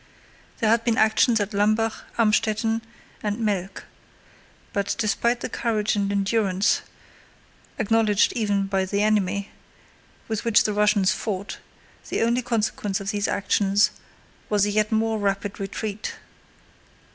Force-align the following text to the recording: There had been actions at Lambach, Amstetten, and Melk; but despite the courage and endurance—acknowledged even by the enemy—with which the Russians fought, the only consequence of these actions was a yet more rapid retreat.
There 0.61 0.69
had 0.71 0.83
been 0.83 0.97
actions 0.97 1.39
at 1.39 1.53
Lambach, 1.53 2.05
Amstetten, 2.17 2.81
and 3.21 3.37
Melk; 3.39 3.85
but 4.73 4.95
despite 4.97 5.41
the 5.41 5.47
courage 5.49 5.95
and 5.95 6.11
endurance—acknowledged 6.11 8.33
even 8.33 8.65
by 8.65 8.85
the 8.85 9.03
enemy—with 9.03 10.43
which 10.43 10.63
the 10.63 10.73
Russians 10.73 11.11
fought, 11.11 11.59
the 12.09 12.23
only 12.23 12.41
consequence 12.41 12.99
of 12.99 13.11
these 13.11 13.27
actions 13.27 13.91
was 14.49 14.65
a 14.65 14.71
yet 14.71 14.91
more 14.91 15.19
rapid 15.19 15.59
retreat. 15.59 16.15